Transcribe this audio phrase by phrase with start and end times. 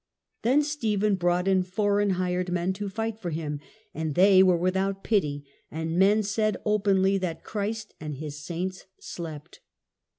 [0.41, 3.59] Then Stephen brought in foreign hired men to fight for him,
[3.93, 9.59] and they were without pity, and men "said openly that Christ and His saints slept